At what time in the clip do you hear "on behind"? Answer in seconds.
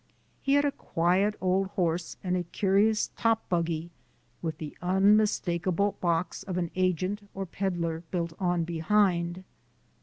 8.39-9.43